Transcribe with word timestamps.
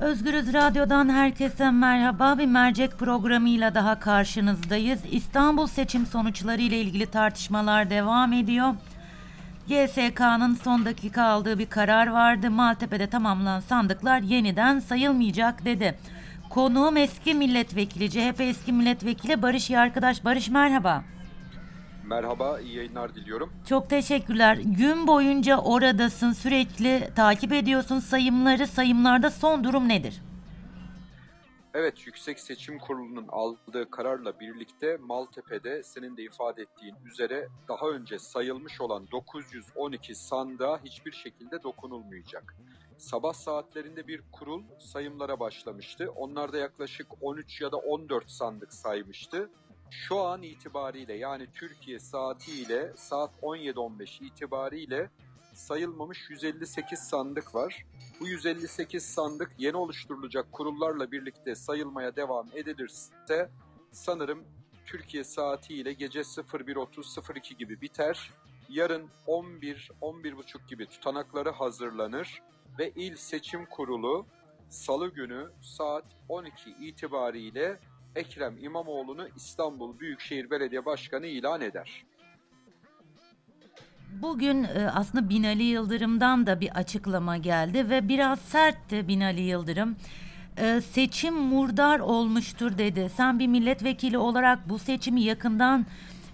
Özgürüz 0.00 0.52
Radyo'dan 0.52 1.08
herkese 1.08 1.70
merhaba. 1.70 2.38
Bir 2.38 2.46
mercek 2.46 2.98
programıyla 2.98 3.74
daha 3.74 4.00
karşınızdayız. 4.00 5.00
İstanbul 5.10 5.66
seçim 5.66 6.06
sonuçları 6.06 6.62
ile 6.62 6.80
ilgili 6.80 7.06
tartışmalar 7.06 7.90
devam 7.90 8.32
ediyor. 8.32 8.74
GSK'nın 9.68 10.54
son 10.54 10.84
dakika 10.84 11.22
aldığı 11.22 11.58
bir 11.58 11.66
karar 11.66 12.06
vardı. 12.06 12.50
Maltepe'de 12.50 13.06
tamamlanan 13.06 13.60
sandıklar 13.60 14.20
yeniden 14.20 14.80
sayılmayacak 14.80 15.64
dedi. 15.64 15.98
Konuğum 16.50 16.96
eski 16.96 17.34
milletvekili, 17.34 18.10
CHP 18.10 18.40
eski 18.40 18.72
milletvekili 18.72 19.42
Barış 19.42 19.70
Yarkadaş. 19.70 20.24
Barış 20.24 20.48
merhaba. 20.48 21.04
Merhaba, 22.10 22.60
iyi 22.60 22.76
yayınlar 22.76 23.14
diliyorum. 23.14 23.52
Çok 23.68 23.90
teşekkürler. 23.90 24.58
Gün 24.64 25.06
boyunca 25.06 25.58
oradasın, 25.58 26.32
sürekli 26.32 27.10
takip 27.16 27.52
ediyorsun 27.52 27.98
sayımları. 27.98 28.66
Sayımlarda 28.66 29.30
son 29.30 29.64
durum 29.64 29.88
nedir? 29.88 30.22
Evet, 31.74 32.06
Yüksek 32.06 32.40
Seçim 32.40 32.78
Kurulu'nun 32.78 33.26
aldığı 33.28 33.90
kararla 33.90 34.40
birlikte 34.40 34.96
Maltepe'de 34.96 35.82
senin 35.82 36.16
de 36.16 36.22
ifade 36.22 36.62
ettiğin 36.62 36.96
üzere 37.06 37.48
daha 37.68 37.88
önce 37.88 38.18
sayılmış 38.18 38.80
olan 38.80 39.10
912 39.12 40.14
sandığa 40.14 40.80
hiçbir 40.84 41.12
şekilde 41.12 41.62
dokunulmayacak. 41.62 42.56
Sabah 42.98 43.32
saatlerinde 43.32 44.06
bir 44.06 44.22
kurul 44.32 44.62
sayımlara 44.78 45.40
başlamıştı. 45.40 46.10
Onlar 46.16 46.52
da 46.52 46.58
yaklaşık 46.58 47.06
13 47.20 47.60
ya 47.60 47.72
da 47.72 47.76
14 47.76 48.30
sandık 48.30 48.74
saymıştı. 48.74 49.50
Şu 49.90 50.20
an 50.20 50.42
itibariyle 50.42 51.14
yani 51.14 51.46
Türkiye 51.54 51.98
saatiyle 51.98 52.92
saat 52.96 53.30
17.15 53.42 54.24
itibariyle 54.24 55.10
sayılmamış 55.54 56.30
158 56.30 56.98
sandık 56.98 57.54
var. 57.54 57.86
Bu 58.20 58.28
158 58.28 59.04
sandık 59.04 59.52
yeni 59.58 59.76
oluşturulacak 59.76 60.52
kurullarla 60.52 61.12
birlikte 61.12 61.54
sayılmaya 61.54 62.16
devam 62.16 62.46
edilirse 62.54 63.50
sanırım 63.92 64.44
Türkiye 64.86 65.24
saatiyle 65.24 65.92
gece 65.92 66.20
01.30-02 66.20 67.56
gibi 67.56 67.80
biter. 67.80 68.30
Yarın 68.68 69.08
11-11.30 69.26 70.68
gibi 70.68 70.86
tutanakları 70.86 71.50
hazırlanır 71.50 72.42
ve 72.78 72.90
il 72.96 73.16
seçim 73.16 73.66
kurulu 73.66 74.26
salı 74.68 75.08
günü 75.08 75.50
saat 75.60 76.04
12 76.28 76.70
itibariyle 76.70 77.78
Ekrem 78.16 78.54
İmamoğlu'nu 78.60 79.28
İstanbul 79.36 79.98
Büyükşehir 79.98 80.50
Belediye 80.50 80.84
Başkanı 80.84 81.26
ilan 81.26 81.60
eder. 81.60 82.04
Bugün 84.22 84.64
e, 84.64 84.90
aslında 84.94 85.28
Binali 85.28 85.62
Yıldırım'dan 85.62 86.46
da 86.46 86.60
bir 86.60 86.70
açıklama 86.70 87.36
geldi 87.36 87.90
ve 87.90 88.08
biraz 88.08 88.40
sertti 88.40 89.08
Binali 89.08 89.40
Yıldırım. 89.40 89.96
E, 90.56 90.80
seçim 90.80 91.34
murdar 91.34 92.00
olmuştur 92.00 92.78
dedi. 92.78 93.10
Sen 93.16 93.38
bir 93.38 93.46
milletvekili 93.46 94.18
olarak 94.18 94.68
bu 94.68 94.78
seçimi 94.78 95.22
yakından 95.22 95.86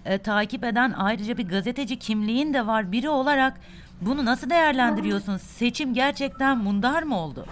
e, 0.05 0.17
takip 0.17 0.63
eden 0.63 0.93
ayrıca 0.97 1.37
bir 1.37 1.47
gazeteci 1.47 1.99
kimliğin 1.99 2.53
de 2.53 2.67
var 2.67 2.91
biri 2.91 3.09
olarak 3.09 3.59
bunu 4.01 4.25
nasıl 4.25 4.49
değerlendiriyorsun? 4.49 5.37
Seçim 5.37 5.93
gerçekten 5.93 6.57
mundar 6.57 7.03
mı 7.03 7.19
oldu? 7.19 7.45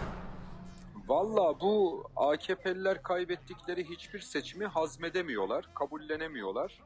Valla 1.08 1.59
bu 1.59 2.03
AKP'liler 2.16 3.03
kaybettikleri 3.03 3.89
hiçbir 3.89 4.20
seçimi 4.20 4.66
hazmedemiyorlar, 4.66 5.70
kabullenemiyorlar. 5.75 6.81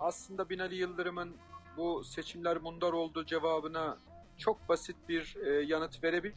Aslında 0.00 0.48
Binali 0.48 0.74
Yıldırım'ın 0.74 1.36
bu 1.76 2.04
seçimler 2.04 2.56
mundar 2.56 2.92
olduğu 2.92 3.26
cevabına 3.26 3.98
çok 4.38 4.68
basit 4.68 4.96
bir 5.08 5.36
e, 5.46 5.50
yanıt 5.50 6.04
verebilirim. 6.04 6.34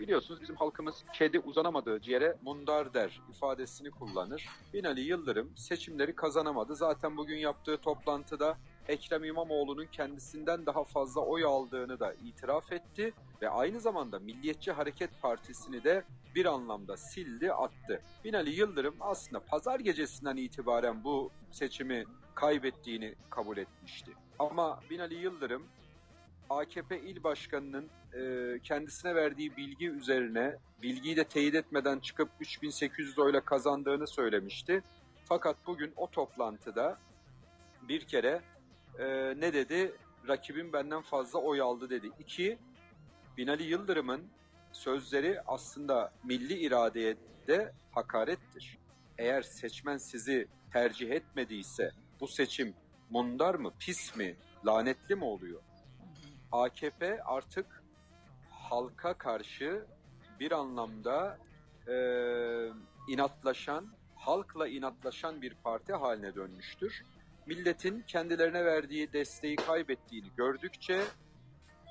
Biliyorsunuz 0.00 0.40
bizim 0.42 0.56
halkımız 0.56 1.04
kedi 1.12 1.38
uzanamadığı 1.38 2.00
ciğere 2.00 2.36
mundar 2.42 2.94
der 2.94 3.22
ifadesini 3.30 3.90
kullanır. 3.90 4.48
Binali 4.74 5.00
Yıldırım 5.00 5.56
seçimleri 5.56 6.14
kazanamadı. 6.14 6.76
Zaten 6.76 7.16
bugün 7.16 7.36
yaptığı 7.36 7.76
toplantıda 7.76 8.58
Ekrem 8.88 9.24
İmamoğlu'nun 9.24 9.86
kendisinden 9.92 10.66
daha 10.66 10.84
fazla 10.84 11.20
oy 11.20 11.44
aldığını 11.44 12.00
da 12.00 12.12
itiraf 12.12 12.72
etti 12.72 13.12
ve 13.42 13.50
aynı 13.50 13.80
zamanda 13.80 14.18
Milliyetçi 14.18 14.72
Hareket 14.72 15.10
Partisi'ni 15.22 15.84
de 15.84 16.04
bir 16.34 16.46
anlamda 16.46 16.96
sildi 16.96 17.52
attı. 17.52 18.02
Binali 18.24 18.50
Yıldırım 18.50 18.94
aslında 19.00 19.40
pazar 19.40 19.80
gecesinden 19.80 20.36
itibaren 20.36 21.04
bu 21.04 21.30
seçimi 21.50 22.04
kaybettiğini 22.34 23.14
kabul 23.30 23.56
etmişti. 23.56 24.12
Ama 24.38 24.80
Binali 24.90 25.14
Yıldırım 25.14 25.66
AKP 26.50 27.00
il 27.00 27.22
başkanının 27.22 27.88
e, 28.14 28.58
kendisine 28.58 29.14
verdiği 29.14 29.56
bilgi 29.56 29.90
üzerine 29.90 30.56
bilgiyi 30.82 31.16
de 31.16 31.24
teyit 31.24 31.54
etmeden 31.54 31.98
çıkıp 31.98 32.28
3800 32.40 33.18
oyla 33.18 33.40
kazandığını 33.40 34.06
söylemişti. 34.06 34.82
Fakat 35.24 35.56
bugün 35.66 35.92
o 35.96 36.10
toplantıda 36.10 36.98
bir 37.88 38.00
kere 38.00 38.42
e, 38.98 39.06
ne 39.40 39.52
dedi? 39.52 39.92
Rakibim 40.28 40.72
benden 40.72 41.02
fazla 41.02 41.38
oy 41.38 41.60
aldı 41.60 41.90
dedi. 41.90 42.10
İki, 42.18 42.58
Binali 43.36 43.62
Yıldırım'ın 43.62 44.28
sözleri 44.72 45.40
aslında 45.46 46.12
milli 46.24 46.54
iradeye 46.58 47.16
de 47.48 47.72
hakarettir. 47.92 48.78
Eğer 49.18 49.42
seçmen 49.42 49.96
sizi 49.96 50.48
tercih 50.72 51.10
etmediyse 51.10 51.90
bu 52.20 52.28
seçim 52.28 52.74
mundar 53.10 53.54
mı, 53.54 53.72
pis 53.78 54.16
mi, 54.16 54.36
lanetli 54.66 55.16
mi 55.16 55.24
oluyor? 55.24 55.62
AKP 56.52 57.22
artık 57.24 57.82
halka 58.50 59.14
karşı 59.14 59.86
bir 60.40 60.52
anlamda 60.52 61.38
e, 61.88 61.94
inatlaşan, 63.08 63.88
halkla 64.16 64.68
inatlaşan 64.68 65.42
bir 65.42 65.54
parti 65.54 65.92
haline 65.92 66.34
dönmüştür. 66.34 67.02
Milletin 67.48 68.02
kendilerine 68.06 68.64
verdiği 68.64 69.12
desteği 69.12 69.56
kaybettiğini 69.56 70.28
gördükçe 70.36 71.02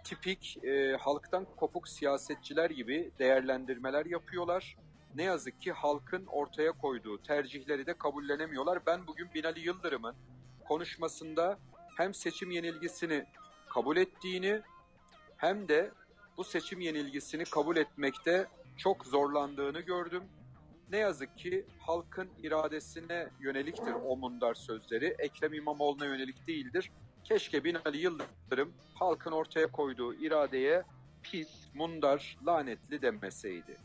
tipik 0.03 0.57
e, 0.63 0.97
halktan 0.99 1.45
kopuk 1.55 1.87
siyasetçiler 1.87 2.69
gibi 2.69 3.11
değerlendirmeler 3.19 4.05
yapıyorlar. 4.05 4.77
Ne 5.15 5.23
yazık 5.23 5.61
ki 5.61 5.71
halkın 5.71 6.25
ortaya 6.25 6.71
koyduğu 6.71 7.23
tercihleri 7.23 7.85
de 7.85 7.93
kabullenemiyorlar. 7.93 8.85
Ben 8.85 9.07
bugün 9.07 9.33
Binali 9.33 9.59
Yıldırım'ın 9.59 10.15
konuşmasında 10.67 11.59
hem 11.97 12.13
seçim 12.13 12.51
yenilgisini 12.51 13.25
kabul 13.69 13.97
ettiğini 13.97 14.61
hem 15.37 15.67
de 15.67 15.91
bu 16.37 16.43
seçim 16.43 16.81
yenilgisini 16.81 17.43
kabul 17.43 17.77
etmekte 17.77 18.47
çok 18.77 19.05
zorlandığını 19.05 19.79
gördüm. 19.79 20.23
Ne 20.91 20.97
yazık 20.97 21.37
ki 21.37 21.65
halkın 21.79 22.29
iradesine 22.43 23.27
yöneliktir 23.39 23.93
o 24.05 24.17
mundar 24.17 24.53
sözleri. 24.53 25.15
Ekrem 25.19 25.53
İmamoğlu'na 25.53 26.05
yönelik 26.05 26.47
değildir. 26.47 26.91
Keşke 27.23 27.63
Binali 27.63 27.97
Yıldırım 27.97 28.73
halkın 28.93 29.31
ortaya 29.31 29.67
koyduğu 29.67 30.13
iradeye 30.13 30.83
pis, 31.23 31.49
mundar, 31.73 32.37
lanetli 32.45 33.01
demeseydi. 33.01 33.77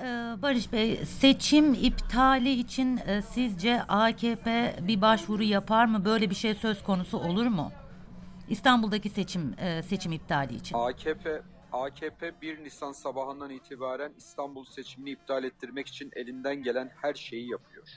Ee, 0.00 0.04
Barış 0.42 0.72
Bey, 0.72 0.96
seçim 0.96 1.74
iptali 1.74 2.50
için 2.50 2.96
e, 3.06 3.22
sizce 3.22 3.82
AKP 3.82 4.76
bir 4.82 5.00
başvuru 5.00 5.42
yapar 5.42 5.84
mı? 5.84 6.04
Böyle 6.04 6.30
bir 6.30 6.34
şey 6.34 6.54
söz 6.54 6.82
konusu 6.82 7.18
olur 7.18 7.46
mu? 7.46 7.72
İstanbul'daki 8.48 9.08
seçim 9.10 9.54
e, 9.58 9.82
seçim 9.82 10.12
iptali 10.12 10.54
için. 10.54 10.76
AKP 10.78 11.42
AKP 11.72 12.40
1 12.42 12.64
Nisan 12.64 12.92
sabahından 12.92 13.50
itibaren 13.50 14.12
İstanbul 14.16 14.64
seçimini 14.64 15.10
iptal 15.10 15.44
ettirmek 15.44 15.86
için 15.86 16.10
elinden 16.16 16.62
gelen 16.62 16.90
her 17.02 17.14
şeyi 17.14 17.50
yapıyor. 17.50 17.88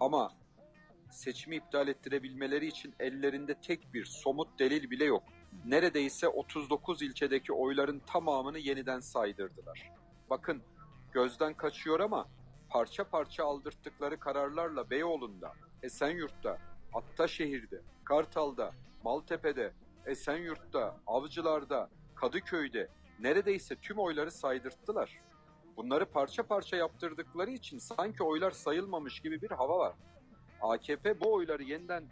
Ama 0.00 0.32
seçimi 1.10 1.56
iptal 1.56 1.88
ettirebilmeleri 1.88 2.66
için 2.66 2.94
ellerinde 3.00 3.54
tek 3.54 3.94
bir 3.94 4.04
somut 4.04 4.58
delil 4.58 4.90
bile 4.90 5.04
yok. 5.04 5.22
Neredeyse 5.64 6.28
39 6.28 7.02
ilçedeki 7.02 7.52
oyların 7.52 7.98
tamamını 8.06 8.58
yeniden 8.58 9.00
saydırdılar. 9.00 9.92
Bakın 10.30 10.62
gözden 11.12 11.54
kaçıyor 11.54 12.00
ama 12.00 12.28
parça 12.68 13.04
parça 13.04 13.44
aldırttıkları 13.44 14.20
kararlarla 14.20 14.90
Beyoğlu'nda, 14.90 15.52
Esenyurt'ta, 15.82 16.58
Attaşehir'de, 16.94 17.80
Kartal'da, 18.04 18.72
Maltepe'de, 19.04 19.72
Esenyurt'ta, 20.06 20.96
Avcılar'da, 21.06 21.90
Kadıköy'de 22.14 22.88
neredeyse 23.22 23.76
tüm 23.76 23.98
oyları 23.98 24.30
saydırttılar. 24.30 25.20
Bunları 25.76 26.06
parça 26.06 26.42
parça 26.42 26.76
yaptırdıkları 26.76 27.50
için 27.50 27.78
sanki 27.78 28.22
oylar 28.22 28.50
sayılmamış 28.50 29.20
gibi 29.20 29.42
bir 29.42 29.50
hava 29.50 29.78
var. 29.78 29.94
AKP 30.60 31.20
bu 31.20 31.32
oyları 31.32 31.62
yeniden 31.62 32.04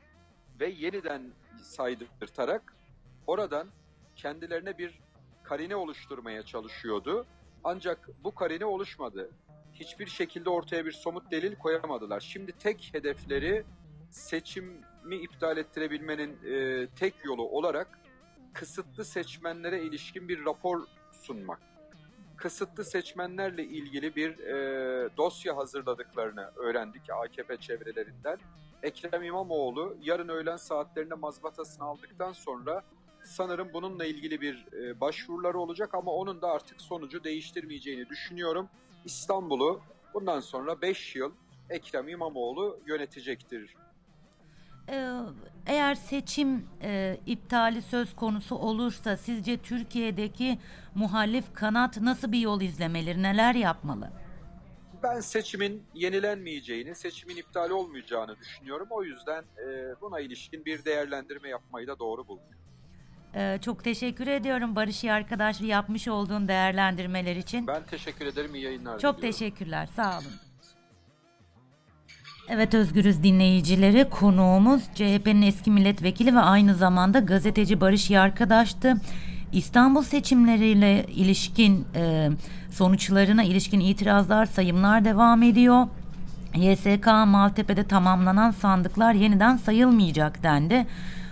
ve 0.60 0.69
yeniden 0.69 1.22
saydırtarak 1.62 2.76
oradan 3.26 3.69
kendilerine 4.16 4.78
bir 4.78 4.99
karine 5.43 5.76
oluşturmaya 5.76 6.43
çalışıyordu. 6.43 7.26
Ancak 7.64 8.08
bu 8.25 8.34
karine 8.34 8.64
oluşmadı. 8.64 9.31
Hiçbir 9.72 10.06
şekilde 10.06 10.50
ortaya 10.50 10.84
bir 10.84 10.93
somut 10.93 11.31
delil 11.31 11.56
koyamadılar. 11.56 12.20
Şimdi 12.20 12.52
tek 12.52 12.90
hedefleri 12.93 13.64
seçimi 14.11 15.16
iptal 15.16 15.56
ettirebilmenin 15.56 16.38
e, 16.44 16.87
tek 16.87 17.14
yolu 17.25 17.43
olarak 17.43 17.99
kısıtlı 18.52 19.04
seçmenlere 19.04 19.82
ilişkin 19.82 20.28
bir 20.28 20.44
rapor 20.44 20.84
sunmak. 21.22 21.60
kısıtlı 22.36 22.84
seçmenlerle 22.84 23.64
ilgili 23.64 24.16
bir 24.16 24.38
e, 24.38 25.08
dosya 25.16 25.56
hazırladıklarını 25.56 26.50
öğrendik 26.56 27.10
AKP 27.10 27.56
çevrelerinden. 27.56 28.38
Ekrem 28.82 29.22
İmamoğlu 29.22 29.96
yarın 30.02 30.28
öğlen 30.28 30.56
saatlerinde 30.56 31.14
mazbatasını 31.14 31.84
aldıktan 31.84 32.32
sonra 32.32 32.82
sanırım 33.24 33.68
bununla 33.72 34.04
ilgili 34.04 34.40
bir 34.40 34.66
e, 34.72 35.00
başvuruları 35.00 35.58
olacak 35.58 35.94
ama 35.94 36.12
onun 36.12 36.42
da 36.42 36.50
artık 36.50 36.80
sonucu 36.80 37.24
değiştirmeyeceğini 37.24 38.08
düşünüyorum. 38.08 38.68
İstanbul'u 39.04 39.80
bundan 40.14 40.40
sonra 40.40 40.82
5 40.82 41.16
yıl 41.16 41.32
Ekrem 41.70 42.08
İmamoğlu 42.08 42.78
yönetecektir. 42.86 43.74
Ee, 44.88 45.11
eğer 45.67 45.94
seçim 45.94 46.67
e, 46.82 47.19
iptali 47.26 47.82
söz 47.82 48.17
konusu 48.17 48.55
olursa 48.56 49.17
sizce 49.17 49.56
Türkiye'deki 49.56 50.58
muhalif 50.94 51.55
kanat 51.55 52.00
nasıl 52.00 52.32
bir 52.32 52.38
yol 52.38 52.61
izlemeli, 52.61 53.23
neler 53.23 53.55
yapmalı? 53.55 54.11
Ben 55.02 55.20
seçimin 55.20 55.82
yenilenmeyeceğini, 55.94 56.94
seçimin 56.94 57.37
iptal 57.37 57.70
olmayacağını 57.70 58.37
düşünüyorum. 58.38 58.87
O 58.90 59.02
yüzden 59.05 59.43
e, 59.43 59.94
buna 60.00 60.20
ilişkin 60.20 60.64
bir 60.64 60.85
değerlendirme 60.85 61.49
yapmayı 61.49 61.87
da 61.87 61.99
doğru 61.99 62.29
buldum. 62.29 62.44
Ee, 63.35 63.58
çok 63.62 63.85
teşekkür 63.85 64.26
ediyorum 64.26 64.76
Barış 64.76 65.05
iyi 65.05 65.12
arkadaş 65.12 65.61
yapmış 65.61 66.08
olduğun 66.08 66.49
değerlendirmeler 66.49 67.37
için. 67.37 67.67
Ben 67.67 67.82
teşekkür 67.85 68.26
ederim. 68.26 68.55
İyi 68.55 68.64
yayınlar 68.64 68.99
Çok 68.99 69.17
diliyorum. 69.17 69.38
teşekkürler. 69.38 69.88
Sağ 69.96 70.19
olun. 70.19 70.47
Evet 72.50 72.74
Özgürüz 72.74 73.22
dinleyicileri 73.22 74.10
konuğumuz 74.10 74.82
CHP'nin 74.94 75.42
eski 75.42 75.70
milletvekili 75.70 76.34
ve 76.34 76.40
aynı 76.40 76.74
zamanda 76.74 77.18
gazeteci 77.18 77.80
Barış 77.80 78.10
Yarkadaş'tı. 78.10 78.94
İstanbul 79.52 80.02
seçimleriyle 80.02 81.04
ilişkin 81.04 81.86
e, 81.94 82.28
sonuçlarına 82.70 83.42
ilişkin 83.42 83.80
itirazlar, 83.80 84.46
sayımlar 84.46 85.04
devam 85.04 85.42
ediyor. 85.42 85.86
YSK 86.54 87.06
Maltepe'de 87.26 87.84
tamamlanan 87.84 88.50
sandıklar 88.50 89.12
yeniden 89.12 89.56
sayılmayacak 89.56 90.42
dendi. 90.42 90.86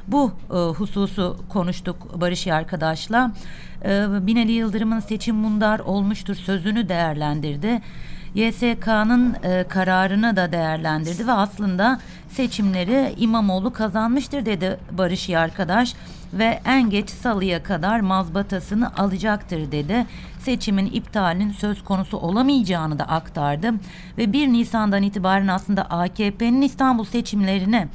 Bu 0.08 0.32
e, 0.50 0.54
hususu 0.54 1.36
konuştuk 1.48 2.20
Barış 2.20 2.46
arkadaşla. 2.46 3.32
E, 3.84 4.06
Binali 4.26 4.52
Yıldırım'ın 4.52 5.00
seçim 5.00 5.36
mundar 5.36 5.78
olmuştur 5.78 6.34
sözünü 6.34 6.88
değerlendirdi. 6.88 7.80
YSK'nın 8.36 9.36
e, 9.42 9.64
kararını 9.68 10.36
da 10.36 10.52
değerlendirdi 10.52 11.26
ve 11.26 11.32
aslında 11.32 12.00
seçimleri 12.28 13.14
İmamoğlu 13.16 13.72
kazanmıştır 13.72 14.46
dedi 14.46 14.78
Barış 14.90 15.30
arkadaş 15.30 15.94
ve 16.32 16.60
en 16.64 16.90
geç 16.90 17.10
salıya 17.10 17.62
kadar 17.62 18.00
mazbatasını 18.00 18.96
alacaktır 18.96 19.72
dedi. 19.72 20.06
Seçimin 20.38 20.86
iptalinin 20.86 21.52
söz 21.52 21.84
konusu 21.84 22.16
olamayacağını 22.16 22.98
da 22.98 23.04
aktardı 23.04 23.72
ve 24.18 24.32
1 24.32 24.48
Nisan'dan 24.48 25.02
itibaren 25.02 25.48
aslında 25.48 25.82
AKP'nin 25.82 26.62
İstanbul 26.62 27.04
seçimlerini 27.04 27.88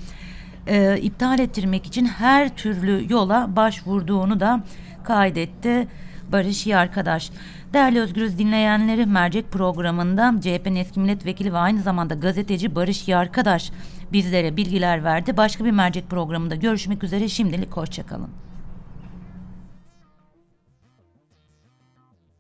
e, 0.68 0.98
iptal 0.98 1.40
ettirmek 1.40 1.86
için 1.86 2.06
her 2.06 2.56
türlü 2.56 3.14
yola 3.14 3.56
başvurduğunu 3.56 4.40
da 4.40 4.64
kaydetti 5.04 5.88
Barış 6.32 6.66
İyi 6.66 6.78
arkadaş. 6.78 7.32
Değerli 7.74 8.00
Özgürüz 8.00 8.38
dinleyenleri 8.38 9.06
mercek 9.06 9.52
programında 9.52 10.34
CHP'nin 10.42 10.76
eski 10.76 11.00
milletvekili 11.00 11.54
ve 11.54 11.58
aynı 11.58 11.82
zamanda 11.82 12.14
gazeteci 12.14 12.76
Barış 12.76 13.08
İyi 13.08 13.16
arkadaş 13.16 13.72
bizlere 14.14 14.58
bilgiler 14.58 15.04
verdi. 15.04 15.38
Başka 15.38 15.66
bir 15.66 15.72
mercek 15.72 16.10
programında 16.10 16.56
görüşmek 16.56 17.04
üzere 17.04 17.28
şimdilik 17.28 17.78
hoşçakalın. 17.78 18.30